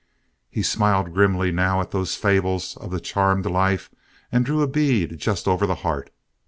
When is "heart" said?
5.85-6.09